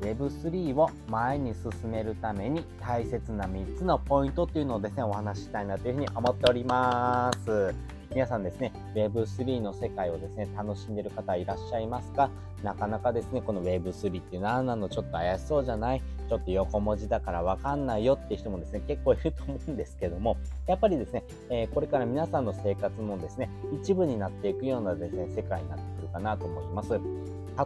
[0.00, 7.74] Web3 を前に進めるために大切な3つのポイントっていうのをですね、お話ししたいなというふうに思っております。
[8.10, 12.30] 皆さんですね、Web3 の世界をですね、楽しんでる方いらっしゃいますか？
[12.62, 14.88] なかなかですね、この Web3 って何なの？
[14.88, 16.02] ちょっと怪しそうじゃない？
[16.28, 23.50] ちょっと横文字だからわかんないよって人もですね、結構いると思うんですけども、やっぱりですね、えー、これから皆さんの生活のですね、
[23.82, 26.98] 一部になっていくようなですね、世界になってくるかなと思います。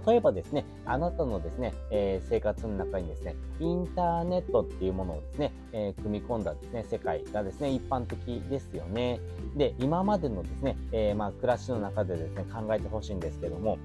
[0.06, 9.20] 例えばですね、あなたのですね、えー、生活の中にですね、インターネットっていうものをですね、えー、組み込んだですね、世界がですね、一般的ですよね。
[9.56, 13.78] で、今までのですね、えー、まあ、暮らしの中でですね、考えてほしいんですけども、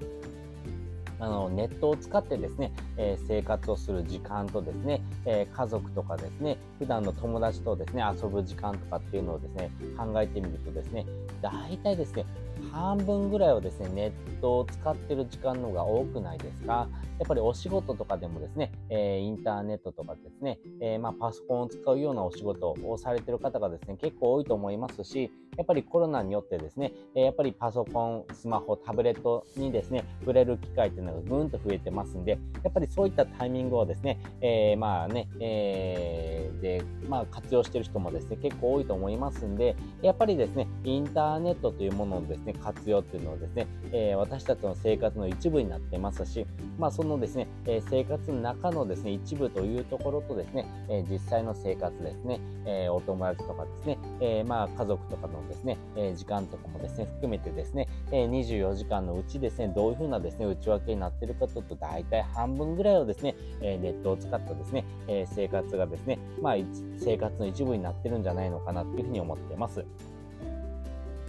[1.20, 11.06] あのネットを使ってですね、えー、生活をする時間とですね、えー、家族とかですね、普段の友達とですね、遊ぶ時間とかっていうのをですね、考えてみるとですね、
[11.42, 12.24] 大体ですね、
[12.72, 16.88] 半分ぐらいはですね、ネットを使ってる時間の方が多くないですか？
[17.18, 46.46] やっぱりお仕事とかでもですね、え、インターネットとかですね、え、ま、パソコンを使うようなお仕事をされてる方がですね、結構多いと思いますし、やっぱりコロナによってですね、やっぱりパソコン、スマホ、タブレットにですね、触れる機会っていうのがぐんと増えてますんで、やっぱりそういったタイミングをですね、えー、まあね、えー、で、まあ活用してる人もですね、結構多いと思いますんで、やっぱりですね、インターネットというもののですね、活用っていうのをですね、えー、私たちの生活の一部になってますし、
[46.78, 66.54] まあそのですね、え生活の中のですね、一部というところとですね、え実際の生活ですね、えお友達とかですね、えまあ家族とかのですね、え時間とかもですね、含めてですね、え24時間のうちですね、どういうふうなですね、内訳になっているかというと、大体半分ぐらいをですね、えネットを使ったですね、え生活がですね、まあ、
[66.98, 69.84] 生活の一部になってるんじゃないのかなというふうに思っています。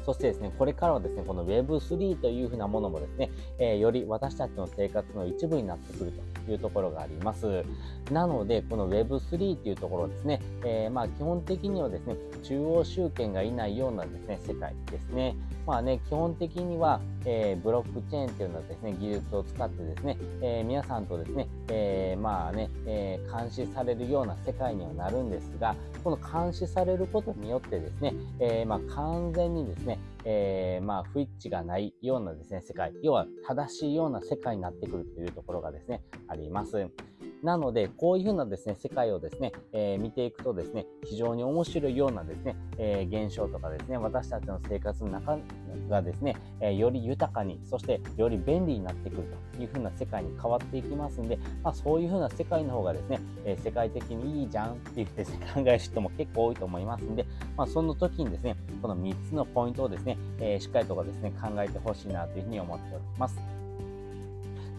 [0.09, 6.11] そしてですね、これからはですね、この Web3 というふうなものもですね、えー、より私たちの生活の一部になってくる
[6.45, 7.63] というところがあります。
[8.11, 15.35] なので、この Web3 というところですね、えー、まあ基本的にはですね、中央集権がいないようなですね、世界ですね。
[15.65, 36.89] まあね、基本的には、えー、ブロックチェーンというのはですね、技術を使ってですね、えー、皆さんとですね、えー、まあね、え監視されるような世界にはなるんですが、この監視されることによってですね、えまあ完全にですね、えまあ不一致がないようなですね、世界、要は正しいような世界になってくるというところがですね、あります。
[37.43, 45.39] なので、こういうふうなですね、世界をですね、えー、見ていくとですね、非常に面白いようなですね、えー、現象とかですね、私たちの生活の中
[45.89, 49.23] がですね、えー、より豊かに、そしてより便利になってくる
[49.55, 57.25] というふうな世界に変わっていきますんで、まあ、そういうふうな世界の方がですね、え世界的にいいじゃんっていうですね、 考える人も結構多いと思いますんで、
[57.55, 63.58] まあ、その時にですね、この3つのポイントをですね、えしっかりとかですね、考えてほしいなというふうに思っております。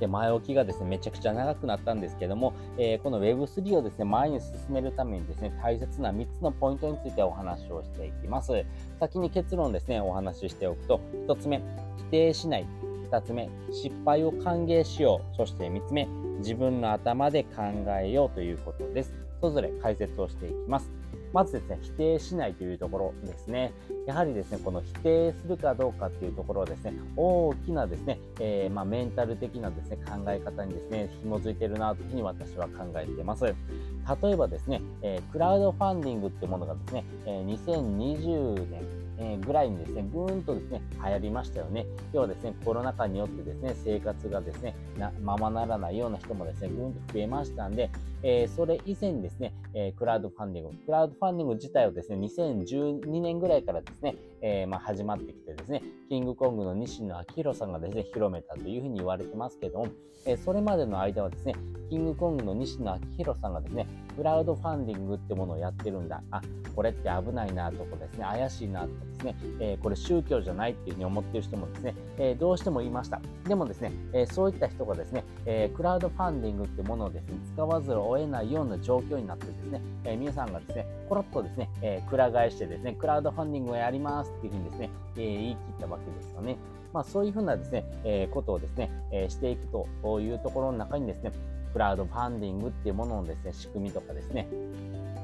[0.00, 8.50] で前置きがですねめちゃくちゃ長くなったんですけども、えー、この Web3 をですね前に進めるためにですね大切な3つのポイントについてお話をしていきます。
[8.99, 11.62] 先に結論ですねお話ししておくと1つ目
[11.99, 12.66] 否定しない
[13.10, 16.09] 2つ目失敗を歓迎しようそして3つ目
[16.39, 17.62] 自分の頭で考
[18.00, 19.12] えようということです。
[19.41, 21.00] それぞれ解説をしていきます。
[21.33, 23.73] まずですね、否定しないというところですね。
[24.07, 33.45] やはりですね、この否定するかどうかっていうところはですね、大きなですね、えー、まあ、メンタル的なですね、考え方にですね、紐づいてるなというふうに私は考えています。
[33.45, 33.55] 例
[34.31, 38.83] えばですね、えー、クラウドファンディングってものがですね、えー、2020年
[39.21, 41.87] えぐらいにですね、ぐーんとですね、流行りましたよね。
[42.13, 47.91] 要はですね、コロナ禍によってですね、生活がですね、なままならないような人もですね、ぐーんと増えましたんで、
[48.23, 59.89] えー、それ以前にですね、えー、クラウドファンディング、クラウドファンディング自体をですね、2012年ぐらいからですね、えー、まあ、始まってきてですね、キングコングの西野昭弘さんがですね、広めたというふうに言われてますけども、
[60.27, 61.55] えそれまでの間はですね、
[61.89, 66.23] キングコングの西野昭弘さんがですね、クラウドファンディングってものをやってるんだ。
[66.31, 66.43] あ、
[66.77, 73.21] これって危ないなとかですね、怪しいなとかですね、えー、これ宗教じゃないっていうふうに思ってる人もですね、えー、どうしてもいました。
[73.47, 86.56] でもですね、えー、そういった人がですね、えクラウドファンディングってものをですね、使わずを得ないような状況になってですね、え皆さんがですね、コロッとですね、えー、くら替えしてですね、クラウドファンディングをやりますっていうふうにですね、え言い切ったわけですよね。
[86.92, 89.66] まあ、そういうふうなですね、えことをですね、えしていく
[90.03, 91.33] というところの中にですね、
[91.72, 94.48] クラウドファンディングっていうもののですね、仕組みとかですね、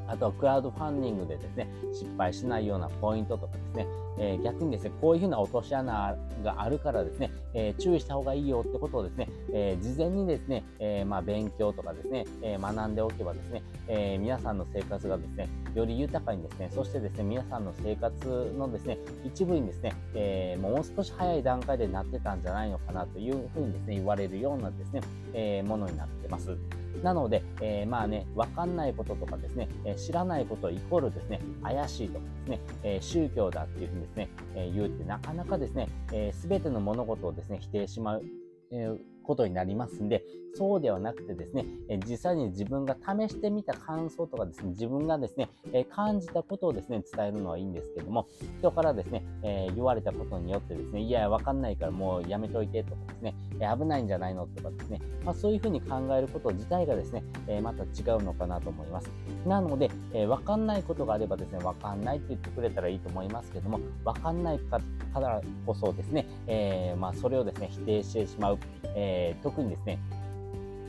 [0.08, 3.86] あとはクラウドファンディングでですね、失敗しないようなポイントとかですね、
[4.18, 25.00] えー、逆にですね、こういうふうな落とし穴があるからですね、えー、注意した方がいいよってことをですね、えー、事前にですね、えまあ、勉強とかですね、え学んでおけばですね、え皆さんの生活がですね、より豊かにですね、そしてですね、皆さんの生活のですね、一部にですね、えもう少し早い段階でなってたんじゃないのかなというふうにですね、言われるようなですね、
[25.34, 26.56] えものになってます。
[27.02, 35.88] なので、えー、まあね、わかんないこととかですね、え知らないことイコールですね、怪しいとかですね、え宗教だっていうふうにですね、え言うってなかなかですね、
[36.32, 38.22] す、え、べ、ての物事をですね、否定しまう、
[38.70, 40.22] えーことになりますんで、
[40.54, 48.26] そうではなくてですね、え実際に自分が試してみた感想とかですね、自分がですね、え感じたことをですね、伝えるのはいいんですけども、
[48.60, 59.10] 人からですね、え言われたことによってですね、いや、わかんないからもうやめといてとかですね、え危ないんじゃないのとかですね、まあ、そういうふうに考えること自体がですね、えまた違うのかなと思います。
[59.46, 64.80] なので、えわかんないことがあればですね、わかんないって言ってくれたらいいと思いますけども、わかんないか
[65.14, 68.58] らこそですね、え、まあ、それをですね、否定してしまう、
[68.94, 69.98] え、特にですね、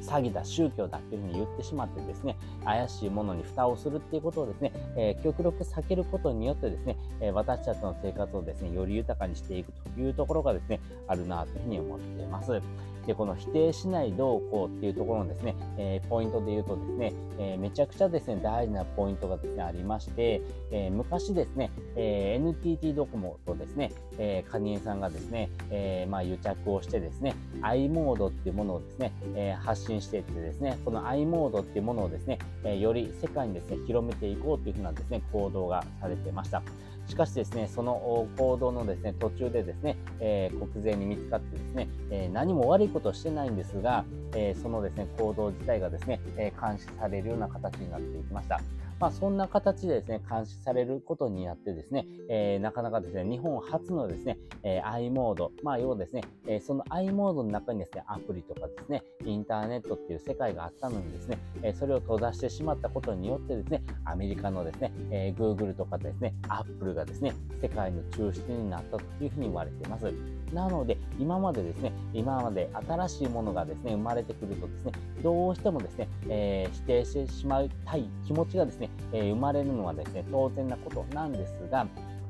[0.08, 12.62] 詐欺だ、宗教だっていうふうに言ってしまってですね、怪しいものに蓋をするっていうことをですね、えー、極力避けることによってですね、えー、私たちの生活をですね、より豊かにしていくというところがですね、あるなというふうに思っています。
[13.08, 36.62] で、この否定しないどうこうっていうところのですね、えー、ポイントで言うとですね、えー、めちゃくちゃですね、大事なポイントがですね、ありまして、えー、昔ですね、え NTT ドコモとですね、えー、カニエさんがですね、えまあ、癒着をしてですね、i モードっていうものをですね、え発信信していってですね、この i モードっていうものをですね、えより世界にですね、広めていこうというふうなですね、行動がされてました。
[37.08, 44.04] しかしですね、その行動のですね、途中でですね、えー、国税に見つかってですね、えー、何も悪いことをしてないんですが、
[44.34, 48.60] えー、そのですね、行動自体がですね、え監視されるような形になっていきました。
[49.00, 70.12] まあ、そんな形でですね、監視されることによってですね、えー、なかなかですね、日本初のですね、えー、i モード、まあ、要はですね、えー、その i モードの中にですね、アプリとかですね、インターネットっていう世界があったのにですね、えそれを閉ざしてしまったことによってですね、アメリカのですね、え Google とかですね、Apple がですね、世界の中心になったというふうに言われています。
[70.54, 74.92] なので、今までですね、今まで新しいものがですね、生まれてくるとですね、
[75.22, 81.88] どうしてもですね、え否定してしまいたい気持ちがですね、えー、生まれるのはですね、当然なことなんですが、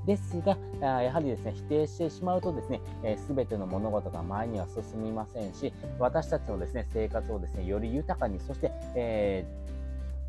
[0.07, 0.57] ですが、
[1.01, 2.79] やはりですね、否定してしまうとですね、
[3.17, 9.45] す、え、べ、ての物事が前には進みませんし、私たちのですね、生活をですね、より豊かに、そして、え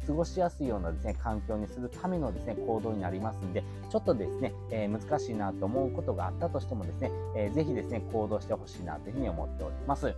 [0.03, 10.13] ー、過ごしやすいようなですね、環境にするためのですね、行動になりますんで、ちょっとですね、えー、難しいなと思うことがあったとしてもですね、えー、ぜひですね、行動してほしいなというふうに思っております。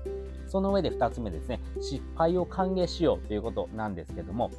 [0.49, 4.51] その上で2つ目ですね、失敗を歓迎しようということなんですけども、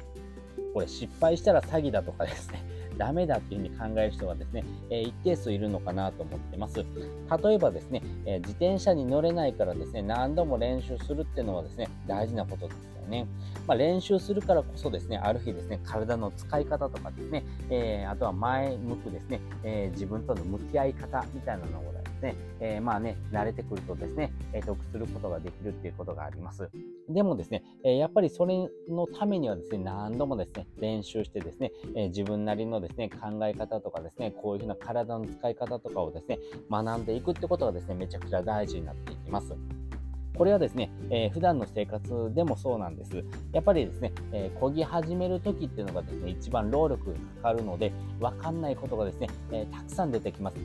[0.72, 2.62] これ失敗したら詐欺だとかですね、
[2.98, 6.78] ダメだっていうふうに考える人がですね、え、一定数いるのかなと思ってます。
[6.78, 13.26] 例えばですね、え、自転車に乗れないからですね、何度も練習するっていうのはですね、大事なことですよね。
[13.66, 21.92] まあ、練習するからこそですね、ある日ですね、体の使い方とかですね、えー、あとは前向くですね、え自分との向き合い方みたいなのを
[22.22, 26.70] ね、えー、まあね、慣れてくるとですね、え得することができるっていうことがあります。
[27.08, 36.38] でもですね、えやっぱりそれのためにはですね、何度もですね、練習してですね、え自分なりのですね、考え方とかですね、こういうふうな体の使い方とかをですね、
[36.70, 39.54] 学んでいくってことがですね、めちゃくちゃ大事になっていきます。
[40.36, 43.22] これはですね、えー、普段の生活でもそうなんです。
[43.52, 50.56] やっぱりですね、えー、漕ぎ始める時っていうのがですね、一番労力がかかるので、わかんないことがですね、えー、たくさん出てきます。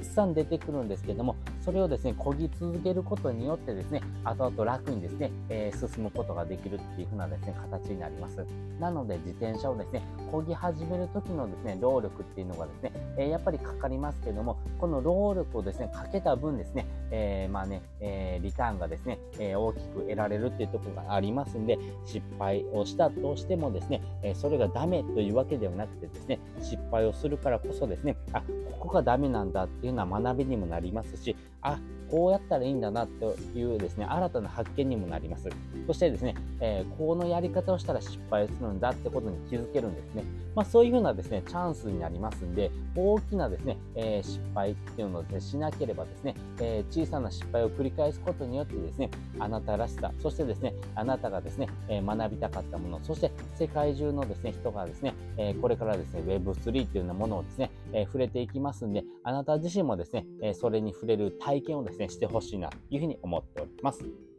[0.00, 8.44] くさん出てくるんですけども、それをですね、漕ぎ続けることによってですね、後々楽にですね、えー、進むことができるっていう風なですね、形になります。
[8.80, 10.02] なので、自転車をですね、
[10.32, 28.42] 漕ぎ始める時のですね、労力っていうのがですね、えー、やっぱりかかりますけども、この労力をですね、かけた分ですね、えー、まあね、えリターンがですね、え大きく得られるっていうところがありますんで、失敗をしたとしてもですね、えそれがダメというわけではなくてですね、失敗をするからこそですね、あ、
[28.80, 31.78] ここがダメなんだっていうな学びにもなりますし、あ、
[32.10, 35.48] こうやったらいいんだなというですね、新たな発見にもなります。
[35.86, 40.24] そしてですね、えー、このやり方をしたら失敗するんだってことに気づけるんですね。
[40.54, 64.29] まあそういうふうなですね、チャンスになりますんで、大きなですね、えー、失敗っていうのをです、ね、しなければですね、えー、小さな失敗を繰り返すことによってですね、あなたらしさ、そしてですね、あなたがですね、え学びたかったもの、そして世界中のですね、人がですね、えこれからですね、Web3 っていうようなものをですね、え触れていきますんで、あなた自身もですね、えそれに触れる体験をですね、してほしいなというふうに思っております。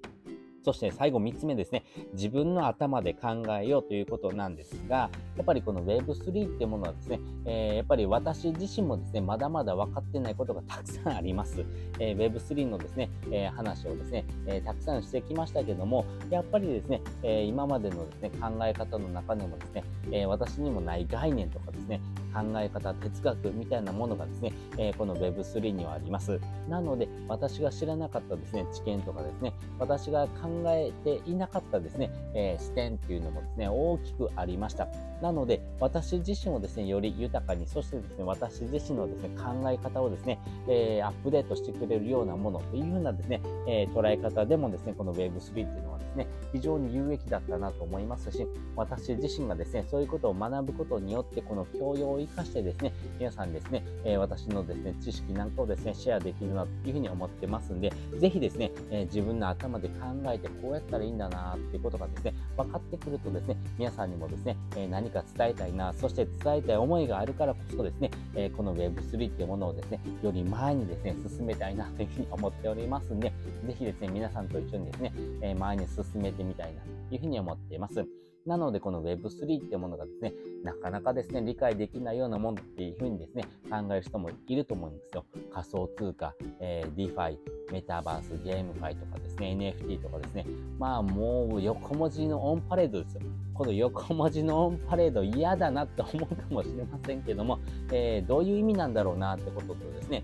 [0.63, 11.65] そして最後3つ目ですね、自分の頭で考えようということなんですが、やっぱりこの Web3 っていうものはですね、えー、やっぱり私自身もですね、まだまだ分かってないことがたくさんあります。
[11.99, 22.01] えー、Web3 のですね、えー、話をですね、えたくさんしてきましたけども、やっぱりですね、え今までのですね、考え方の中でもですね、え私にもない概念とかですね、
[22.33, 26.39] 考え方、哲学みたいなものがですね、えこの Web3 にはあります。
[26.69, 34.87] なので、私が知らなかったですね、知見とかですね、私が考えていなかったですね、え視点っていうのもですね、大きくありました。
[35.21, 59.95] なので、私自身をですね、より豊かに、そしてですね、私自身のですね、考え方をですね、えー、アップデートしてくれるようなものというふうなですね、えー、捉え方でもですね、この Web3 っていうのはですね、非常に有益だったなと思いますし、私自身がですね、そういうことを学ぶことによって、この教養を生かしてですね、皆さんですね、え、私のですね、知識なんかをですね、シェアできるなというふうに思ってますんで、ぜひですね、え自分の頭で考
[60.27, 73.31] えてこうやったらいいんだなっていうことがですね、分かってくるとですね、皆さんにもですね、え何か伝えたいな、そして伝えたい思いがあるからこそですね、えこの Web3 っていうものをですね、より前にですね、進めたいなというふうに思っておりますんで、
[73.65, 78.05] ぜひですね、皆さんと一緒にですね、え前に進めてみたいなというふうに思っています。
[78.45, 80.33] なので、この Web3 っていうものがですね、
[80.63, 85.25] なかなかですね、理解できないようなものっていうふうにですね、考える人もいると思うんですよ。
[85.53, 87.37] 仮想通貨、えー、DeFi、
[87.71, 90.47] メタバース、ゲームファイとかですね、NFT とかですね。
[90.79, 93.21] まあもう横文字のオンパレードですよ。
[93.53, 97.59] この横文字のオンパレード嫌だなって思うかもしれませんけども、
[97.91, 100.23] えー、どういう意味なんだろうなってこととですね、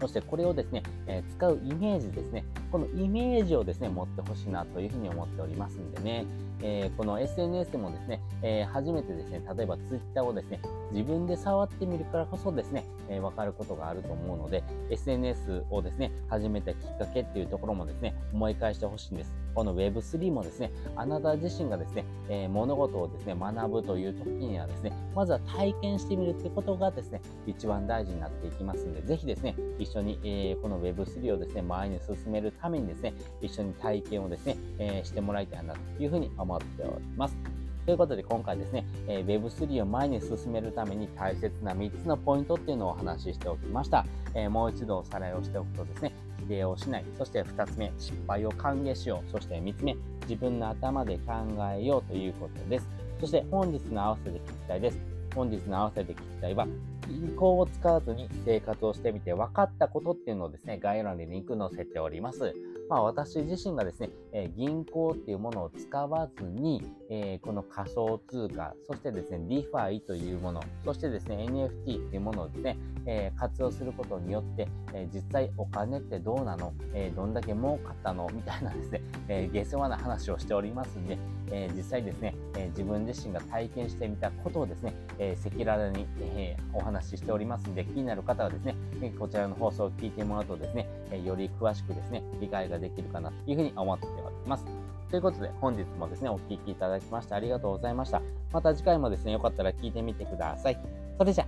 [0.00, 6.26] そしてこれをですね、えー、使うイメージですね、このイメージをですね、持ってほしいなというふうに思っておりますんでね、
[6.62, 10.60] えー、この SNS でもですね、えー、初めてですね、例えば Twitter をですね、
[10.92, 19.34] 自分で触ってみるからこそですね、えー、わかることがあると思うので、SNS をですね、始めたきっかけっていうところもですね、思い返してほしいんです。
[19.54, 37.36] この Web3 もですね、あなた自身がですね、えー、物事をですね、学ぶという時にはですね、まずは体験してみるってことがですね、一番大事になっていきますので、ぜひですね、一緒に、えー、この Web3 をですね、前に進めるためにですね、一緒に体験をですね、えー、してもらいたいなというふうに思います思っております。
[37.84, 44.06] ということで今回ですね、え、Web3 を前に進めるために大切な3つのポイントっていうのをお話ししておきました。
[44.34, 47.04] え、もう一度おさらいをしておくとですね、否定をしない。
[47.18, 49.30] そして2つ目、失敗を歓迎しよう。
[49.30, 49.96] そして3つ目、
[50.28, 51.32] 自分の頭で考
[51.76, 52.88] えようということです。
[53.20, 54.98] そして本日の合わせて聞きたいです。
[55.34, 56.68] 本日の合わせて聞きたいは、
[57.08, 62.54] 銀行を使わずに生活をしてみて分かったことっていうのをですね、概要欄にリンク載せております。
[62.88, 81.18] まあ、私自身がですね、え、銀行っていうものを使わずに、え、この仮想通貨、そしてですね、DeFi というもの、そしてですね、NFT っていうものをですね、え、活用することによって、え実際お金ってどうなの、えどんだけ儲かったのみたいなですね、え下世話な話をしておりますんで、
[81.50, 88.76] え実際ですね、え自分自身が体験してみたことをですね、赤裸々に、えお話ししておりますんで、気になる方はですね、
[89.18, 94.64] こちらの放送を聞いてもらうとですね、より詳しくですね、理解ができるかなというふうに思っております。
[95.10, 98.22] ということで、本日もですね、お聴きいただきましてありがとうございました。
[98.52, 100.78] また次回もですね、よかったら聞いてみてください。
[101.18, 101.46] それじゃ、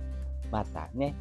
[0.51, 1.15] またね。